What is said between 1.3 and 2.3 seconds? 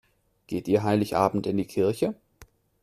in die Kirche?